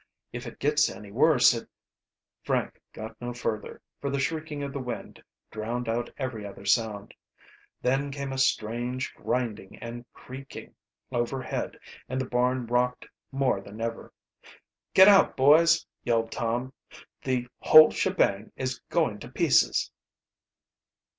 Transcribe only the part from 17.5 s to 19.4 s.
old shebang is going to